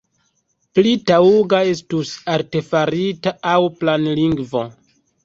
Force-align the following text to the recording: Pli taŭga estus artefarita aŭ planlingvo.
Pli 0.77 0.93
taŭga 1.11 1.59
estus 1.73 2.13
artefarita 2.37 3.35
aŭ 3.53 3.59
planlingvo. 3.83 4.65